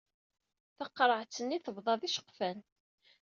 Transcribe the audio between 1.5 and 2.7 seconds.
tebḍa d iceqfan.